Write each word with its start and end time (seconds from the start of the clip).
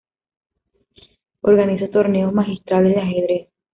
Organiza 1.41 1.91
Torneos 1.91 2.33
Magistrales 2.33 2.95
de 2.95 3.01
Ajedrez. 3.01 3.49